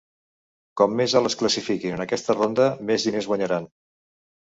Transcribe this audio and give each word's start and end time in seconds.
Com 0.81 0.95
més 1.01 1.15
alt 1.19 1.29
es 1.31 1.37
classifiquin 1.43 1.95
en 1.99 2.03
aquesta 2.07 2.39
ronda, 2.41 2.69
més 2.91 3.09
diners 3.11 3.33
guanyaran. 3.33 3.73